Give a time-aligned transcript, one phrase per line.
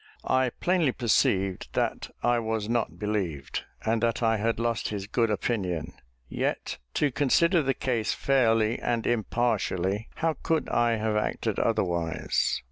[0.25, 5.29] I plainly perceived that I was not believed, and that I had lost his good
[5.29, 5.93] opinion.
[6.27, 12.59] Yet, to consider the case fairly and impartially, how could I have acted otherwise?